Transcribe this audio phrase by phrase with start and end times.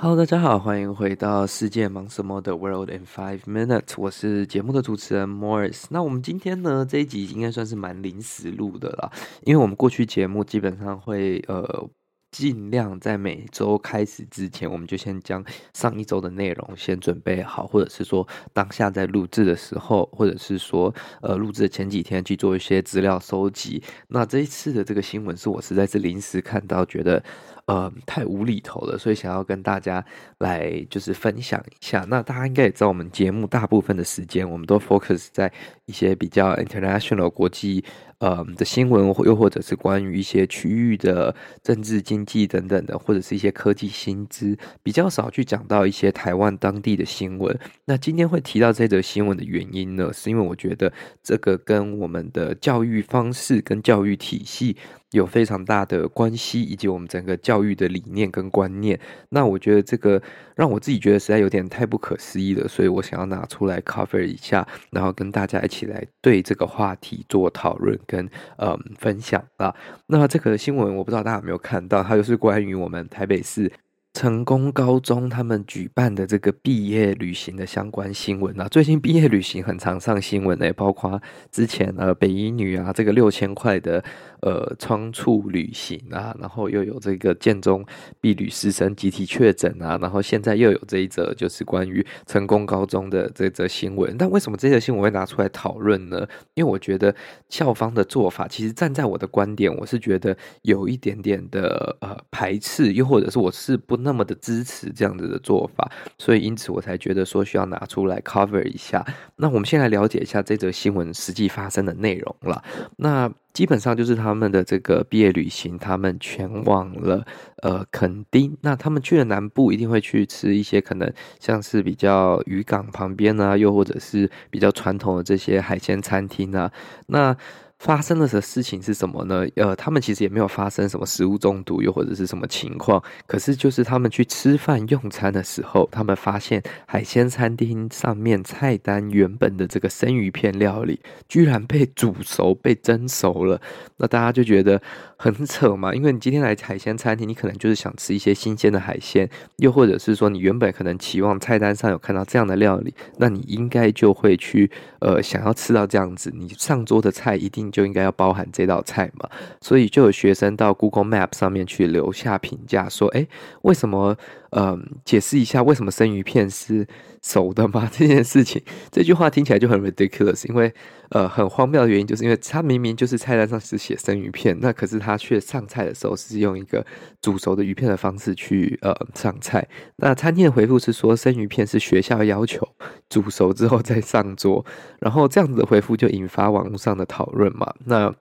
[0.00, 5.86] Hello，大家好，欢迎回到世界忙什么的 World in Five Minutes，我是节目的主持人 Morris。
[5.90, 9.10] 那我们今天呢，这一集应该算是蛮临时录的啦，
[9.42, 11.90] 因为我们过去节目基本上会呃。
[12.30, 23.82] 尽量在每周开始之前，我们就先将上一周的内容先准备好，或者是说当下在录制的时候，或者是说呃录制的前几天去做一些资料收集。
[24.08, 27.22] 那这一次的这个新闻是我实在是临时看到，觉得
[27.66, 30.04] 呃太无厘头了，所以想要跟大家
[30.38, 32.04] 来就是分享一下。
[32.08, 35.50] 那大家应该也知道，我们节目大部分的时间，我们都 focus 在
[35.86, 37.82] 一些比较 international 国际。
[38.18, 47.58] 呃的新闻，又或者是关于一些区域的政治、经济等等的，或者是一些科技新资，比较少去讲到一些台湾当地的新闻。
[47.84, 54.76] 那今天会提到这则新闻的原因呢，是因为我觉得这个跟我们的教育方式跟教育体系。
[55.12, 58.98] 有非常大的关系，以及我们整个教育的理念跟观念。
[59.30, 60.22] 那我觉得这个
[60.54, 68.28] 让我自己觉得实在有点太不可思议了，所以我想要拿出来 cover 一下，然后跟大家一起来对这个话题做讨论跟
[68.58, 69.74] 嗯分享啊。
[70.06, 73.72] 那这个新闻我不知道大家有没有看到，它就是关于我们台北市。
[74.14, 81.22] 成功高中他们举办的这个毕业旅行的相关新闻啊，最近毕业旅行很常上新闻诶，包括
[81.52, 84.02] 之前呃北一女啊这个六千块的
[84.40, 87.84] 呃仓促旅行啊，然后又有这个建中
[88.20, 94.16] 毕旅师生集体确诊啊，然后现在又有这一则就是关于成功高中的这则新闻。
[94.18, 96.26] 但为什么这则新闻会拿出来讨论呢？
[96.54, 97.14] 因为我觉得
[97.48, 109.04] 校方的做法，其实站在我的观点，我是觉得有一点点的呃排斥，又或者是我是不那么的支持这样子的做法，所以因此我才觉得说需要拿出来 cover 一下。
[109.36, 112.62] 那我们先来了解一下这则新闻实际发生的内容了。
[112.96, 117.26] 那基本上就是他们的这个毕业旅行，他们前往了
[117.60, 118.56] 呃垦丁。
[118.60, 126.70] 那他们去了南部，一定会去吃一些可能像是比较渔港旁边啊，又或者是比较传统的这些海鲜餐厅啊。
[127.08, 127.36] 那
[127.78, 129.46] 发生了的事情是什么呢？
[129.54, 133.00] 呃，他们其实也没有发生什么食物中毒，又或者是什么情况。
[133.24, 143.60] 可是就是他们去吃饭用餐的时候，他们发现海鲜餐厅上面菜单原本的这个生鱼片料理，居然被煮熟、被蒸熟了。
[143.98, 144.82] 那大家就觉得
[145.16, 149.28] 很扯嘛，因为你今天来海鲜餐厅，你可能就是想吃一些新鲜的海鲜，
[149.58, 154.68] 又或者是说你原本可能期望菜单上有看到这样的料理，那你应该就会去
[154.98, 157.67] 呃想要吃到这样子，你上桌的菜一定。
[157.70, 159.28] 就应该要包含这道菜嘛，
[159.60, 163.26] 所以就有学生到 Google Map 上面去留下评价，说：“哎，
[163.62, 164.16] 为什么？
[164.50, 166.86] 嗯，解释一下为什么生鱼片是
[167.22, 167.88] 熟的吗？
[167.92, 170.72] 这件事情，这句话听起来就很 ridiculous，因为
[171.10, 176.84] 呃，很荒谬的原因就是因为他明明就是菜单上是写生鱼片，那可是他却上菜的时候是用一个
[177.20, 179.66] 煮熟的鱼片的方式去呃上菜。
[179.96, 182.66] 那餐厅的回复是说，生鱼片是学校要求
[183.10, 184.64] 煮熟之后再上桌，
[185.00, 187.74] 然后这样子的回复就引发网络上的讨论嘛。
[187.84, 188.14] 那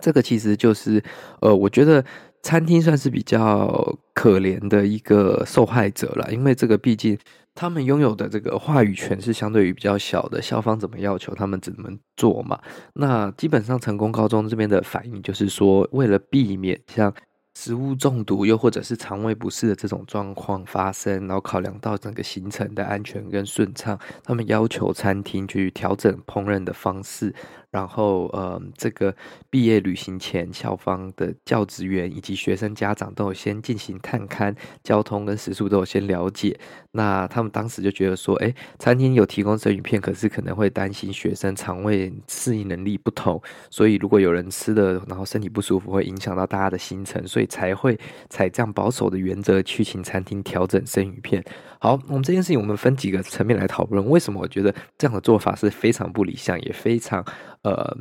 [0.00, 1.02] 这个其实就是
[1.40, 2.04] 呃，我觉得。
[2.46, 7.18] 餐厅算是比较可怜的一个受害者了，因为这个毕竟
[7.56, 12.56] 他们拥有的这个话语权是相对于比较小的，校方怎么要求他们怎么做嘛。
[12.94, 17.12] 那基本上成功高中这边的反应就是说，为了避免像
[17.56, 27.34] 食物中毒又或者是肠胃不适的这种状况发生，然后考量到整个行程的安全跟顺畅，他们要求餐厅去调整烹饪的方式。
[27.76, 29.14] 然后，呃，这个
[29.50, 36.58] 毕业旅行前，校方的教职员以及学生家长都有先进行探勘，交通跟食宿都有先了解。
[36.92, 43.38] 那他们当时就觉得说，哎，餐厅有提供生鱼片，可是可能会担心学生肠胃适应能力不同，
[43.68, 47.98] 所以如果有人吃了，然后身体不舒服，会影响到大家的行程，所以才会
[48.30, 51.44] 采这样保守的原则去请餐厅调整生鱼片。
[51.78, 57.22] 好，我们这件事情我们分几个层面来讨论，为什么我觉得这样的做法是非常不理想，也非常。
[57.66, 57.96] 呃，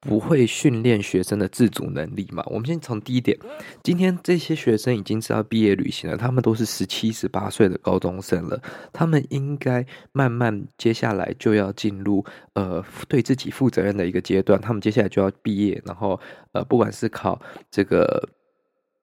[0.00, 2.42] 不会训练学生的自主能力嘛？
[2.48, 3.38] 我们先从第一点，
[3.82, 8.60] 今天这些学生已经知道毕业旅行了，他们都是十七、十八岁的高中生了，
[8.92, 12.22] 他们应该慢慢接下来就要进入
[12.52, 16.20] 呃对自己负责任的一个阶段，他们接下来就要毕业，然后
[16.52, 17.40] 呃，不管是考
[17.70, 18.28] 这个。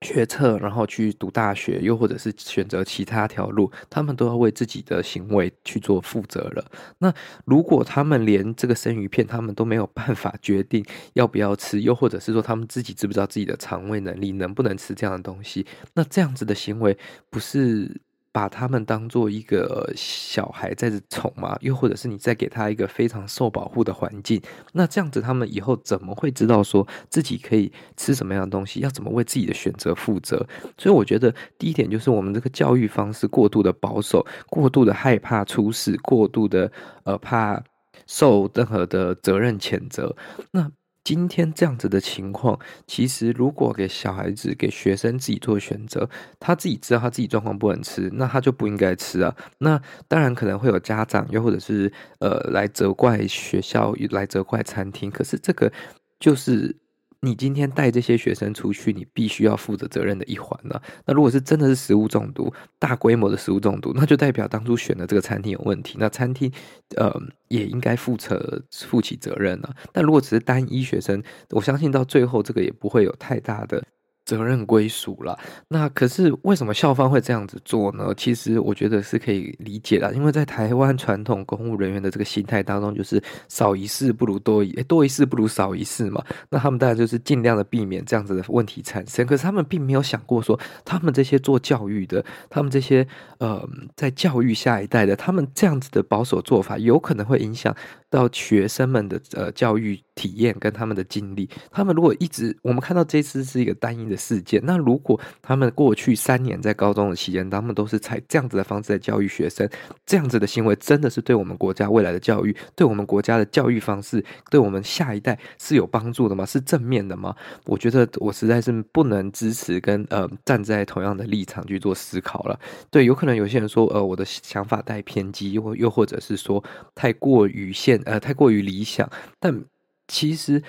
[0.01, 6.65] 决策，然后去读大学，又或者是选择其他条路，他们都要为自己的行为去做负责了。
[6.98, 7.13] 那
[7.45, 10.83] 如果他们连这个生鱼片，他们都没有办法决定
[11.13, 16.98] 要不要吃，又或者是说他们自己知不知道自己的肠胃能力能不能吃这样的东西，那这样子的行为
[17.30, 18.01] 不是
[18.33, 21.57] 把他们当做一个小孩在宠嘛？
[21.62, 24.42] 又或者是你再给他一个非常受保护的环境？
[24.74, 28.80] 那这样子，他们以后怎么会知道说自己可以吃什么样的东西？
[28.80, 30.48] 要怎么为自己的选择负责？
[30.78, 36.72] 所以，我觉得第一点就是我们这个教育方式过度的保守，过度的害怕出事，过度的
[37.04, 37.62] 呃怕
[38.07, 40.16] 受任何的责任谴责。
[40.51, 40.72] 那
[41.03, 46.09] 今天这样子的情况，其实如果给小孩子、给学生自己做选择，
[46.39, 49.36] 他自己知道他自己状况不能吃，那他就不应该吃啊。
[49.57, 55.09] 那当然可能会有家长，又或者是呃来责怪学校，来责怪餐厅。
[55.09, 55.71] 可是这个
[56.19, 56.81] 就是。
[57.23, 60.81] 你今天带这些学生出去，你必须要负责责任的一环了。
[61.06, 65.97] 那如果是真的是食物中毒，大规模的食物中毒，那就代表当初选的这个餐厅有问题。
[66.00, 66.51] 那餐厅，
[66.97, 67.13] 呃，
[67.47, 69.71] 也应该负责负起责任了。
[69.94, 71.21] 但如果只是单一学生，
[71.51, 73.83] 我相信到最后这个也不会有太大的。
[74.31, 75.38] 责任归属了，
[75.68, 78.13] 那可是为什么校方会这样子做呢？
[78.16, 86.24] 其实我觉得是可以理解的，因为在台湾传统公务人员的这个心态当中，就是少一事不如多一，多一事不如少一事嘛。
[86.50, 89.25] 那他们当然就是尽量的避免这样子的问题产生。
[89.25, 93.06] 可是他们并没有想过说，他们这些做教育的，他们这些
[93.39, 93.68] 呃
[93.98, 97.75] 在教育下一代的，他们这样子的保守做法，有可能会影响
[98.12, 101.50] 到学生们的呃教育体验跟他们的经历。
[101.72, 104.22] 他们如果一直，我们看到这次是一个单一的。
[104.22, 104.62] 事件。
[104.63, 109.68] 那如果他们过去三年在高中的期间，他们都是采这样子的方式在教育学生，
[110.06, 116.46] 这样子的行为真的是对我们国家未来的教育，对我们国家的教育方式，对我们下一代是有帮助的吗？
[116.46, 117.36] 是正面的吗？
[117.66, 122.60] 我觉得我实在是不能支持跟呃站在同样的立场去做思考了。
[122.92, 126.63] 对，有可能有些人说呃我的想法带偏激，又又或者是说
[126.94, 129.09] 太过于现呃太过于理想，
[129.39, 129.63] 但
[130.07, 130.62] 其实。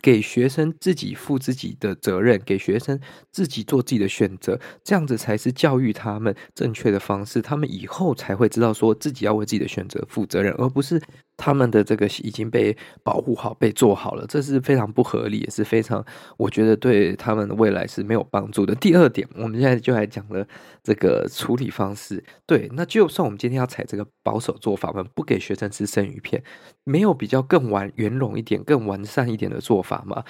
[0.00, 3.00] 给学生自己负自己的责任，给学生
[3.32, 7.42] 自己做自己的选择，这样子才是教育他们正确的方式。
[7.42, 11.02] 他们以后才会知道说自己要为自己的选择负责任，而不是。
[11.38, 16.04] 他们的这个已经被保护好、被做好了，这是非常不合理，也是非常
[16.36, 18.74] 我觉得对他们的未来是没有帮助的。
[18.74, 20.46] 第二点，我们现在就来讲了
[20.82, 22.22] 这个处理方式。
[22.44, 26.42] 对，那就算我们今天要采这个保守做法，我们不给学生吃生鱼片，
[26.84, 30.24] 没有比较更完圆融一点、更完善一点的做法吗？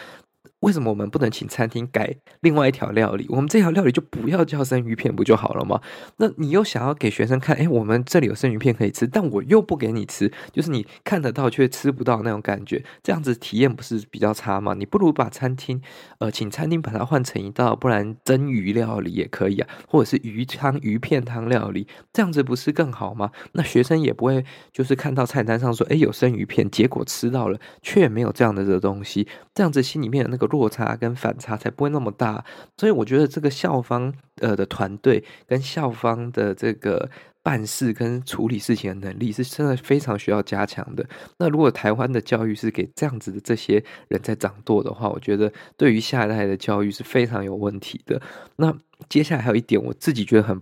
[0.60, 3.26] 为什么我们不能请餐厅改另外一条料理？
[3.28, 5.80] 我们这条料理就不要叫生鱼片，不就好了吗？
[6.16, 14.74] 那你又想要给学生看，诶，我们这里有生鱼片可以吃，但我又不给你吃，就是你看得到却吃不到那种感觉，这样子体验不是比较差吗？
[14.74, 15.80] 你不如把餐厅，
[16.18, 23.30] 呃，请餐厅把它换成一道，不然蒸鱼料理也可以啊，或者是鱼汤、鱼片汤料理，这样子不是更好吗？
[23.52, 30.47] 那学生也不会就是看到菜单上说，诶，有生鱼片，结果吃到了却没有这样的这东西，这样子心里面的那个。
[30.48, 32.44] 落差跟反差才不会那么大，
[32.76, 37.08] 所以我觉得这个校方呃的团队跟校方的这个
[37.42, 41.06] 办事跟处理事情的能力是真的非常需要加强的。
[41.38, 48.20] 那如果台湾的教育是给这样子的这些人在掌舵的话，我觉得对于下一代的教育是非常有问题的。
[48.56, 48.76] 那
[49.08, 50.60] 接下来还有一点，我自己觉得很。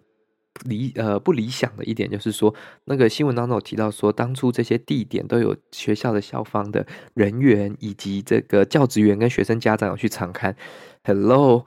[0.65, 2.55] 理呃不理想的一点就是说，
[2.85, 10.57] 那个新闻当中有提到说，当初这些地点都有学校的校方的人员以及这个教职员跟学生家长有去常看。
[11.05, 11.65] Hello，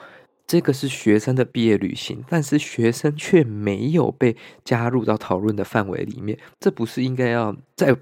[0.47, 7.95] 这个是学生的毕业旅行，但是学生却没有被加入到讨论的范围里面，这不是应该要在？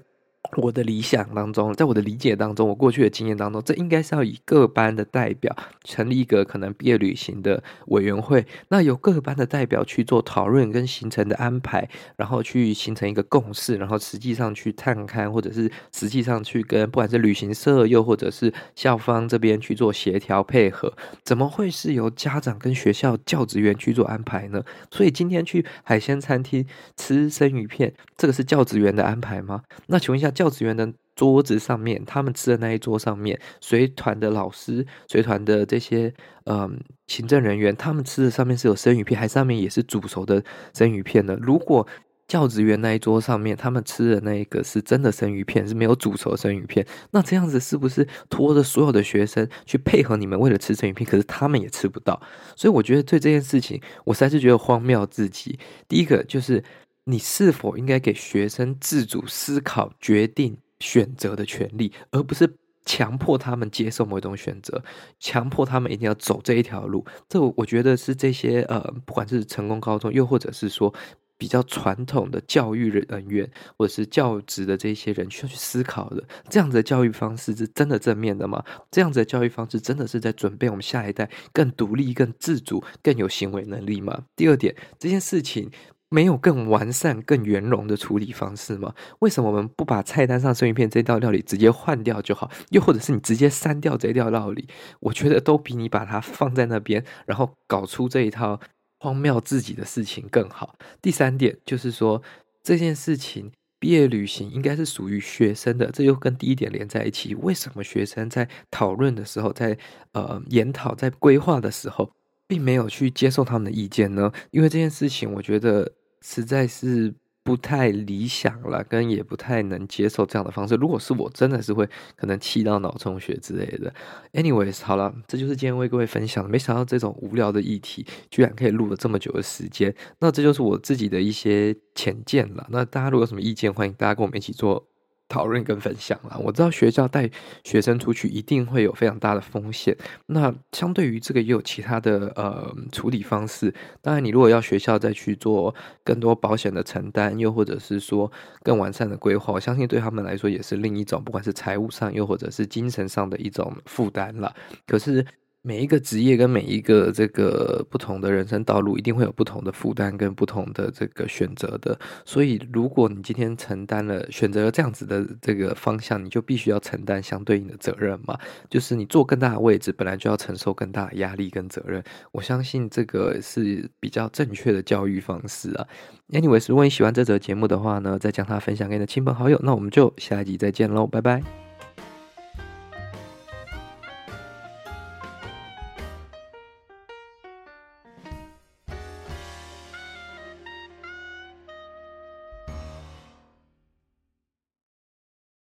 [0.56, 5.54] 我的理想当中，在我的理解当中，我过去的经验当中，这应该是要以各班的代表
[5.84, 11.86] 成立一个可能毕业旅行的委员会，那由各班的代表去做讨论跟行程的安排，
[12.16, 24.62] 然后去形成一个共识，然后实际上去探勘，或者是实际上去跟不管是旅行社又或者是校方这边去做协调配合，怎么会是由家长跟学校教职员去做安排呢？
[24.90, 26.64] 所以今天去海鲜餐厅
[26.96, 29.62] 吃生鱼片，这个是教职员的安排吗？
[29.88, 30.27] 那请问一下。
[30.30, 36.12] 教职员的桌子上面，他们吃的那一桌上面，随团的老师、随团的这些
[36.44, 40.42] 嗯行政人员，他们吃的上面是有生鱼片，还上面也是煮熟的
[40.72, 41.34] 生鱼片的。
[41.36, 41.86] 如果
[42.28, 51.08] 教职员那一桌上面，他们吃的那一个是真的生鱼片，是没有煮熟的生鱼片，那这样子是不是拖着所有的学生去配合你们为了吃生鱼片？
[51.08, 52.20] 可是他们也吃不到，
[52.54, 55.58] 所以我觉得对这件事情，我实在是觉得荒谬至极。
[55.88, 56.62] 第一个就是。
[57.10, 64.84] 你是否应该给学生自主思考、决定、选择的权利，而不是强迫他们接受某一种选择，
[65.18, 67.06] 强迫他们一定要走这一条路？
[67.26, 70.92] 这我觉得是这些呃，不管是成功高中，又或者是说
[71.38, 76.22] 比较传统的教育人员，或者是教职的这些人需要去思考的。
[76.50, 78.62] 这样子的教育方式是真的正面的吗？
[78.90, 84.24] 这样子的教育方式真的是在准备我们下一代更独立、更自主、更有行为能力吗？
[84.36, 85.70] 第二点，这件事情。
[86.10, 88.94] 没有更完善、更圆融的处理方式吗？
[89.18, 92.50] 为什么我们不把菜单上生鱼片这道料理直接换掉就好？
[92.70, 94.66] 又或者是你直接删掉这道料理？
[95.00, 98.58] 我觉得都比你把它放在那边，然后搞出这一套
[98.98, 100.76] 荒谬自己的事情更好。
[101.02, 102.22] 第三点就是说，
[102.62, 107.34] 这件事情毕业旅行应该是属于学生的，这又跟第一点连在一起。
[107.34, 109.76] 为什么学生在讨论的时候，在
[110.12, 112.10] 呃研讨、在规划的时候，
[112.46, 114.32] 并没有去接受他们的意见呢？
[114.50, 115.92] 因为这件事情，我觉得。
[116.22, 120.74] 实在是不太理想了，跟也不太能接受这样的方式。
[120.74, 123.92] 如果是我，真的是会可能气到脑充血之类的。
[124.34, 126.50] Anyways，好了，这就是今天为各位分享的。
[126.50, 129.94] 没想到这种无聊的议题，居然可以录了这么久的时间。
[130.18, 132.66] 那这就是我自己的一些浅见了。
[132.70, 134.86] 那大家如果有什么意见，欢迎大家跟我们一起做。
[135.28, 137.30] 讨论跟分享啦，我知道学校带
[137.62, 139.96] 学生出去一定会有非常大的风险。
[140.26, 143.72] 那相对于这个，也有其他的呃处理方式。
[144.00, 148.30] 当然，你如果要学校再去做更多保险的承担，又或者是说
[148.62, 154.54] 更完善的规划，我相信对他们来说也是另一种，不管是财务上，又或者是精神上的一种负担了。
[154.86, 155.24] 可是。
[155.62, 161.98] 每一个职业跟每一个这个不同的人生道路，一定会有不同的负担跟不同的这个选择的。
[162.24, 168.38] 所以，如果你今天承担了选择了这样子的这个方向，你就必须要承担相对应的责任嘛。
[168.70, 172.02] 就是你坐更大的位置，本来就要承受更大的压力跟责任。
[172.32, 175.86] 我相信这个是比较正确的教育方式啊。
[176.30, 179.60] Anyways，如果你喜欢这则节目的话呢，再将它分享给你的亲朋好友。
[179.62, 181.67] 那我们就下一集再见喽，拜拜。